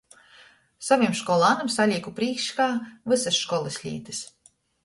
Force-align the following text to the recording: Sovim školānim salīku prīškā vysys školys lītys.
Sovim 0.85 1.11
školānim 1.19 1.69
salīku 1.75 2.15
prīškā 2.21 2.67
vysys 3.15 3.41
školys 3.45 3.81
lītys. 3.85 4.27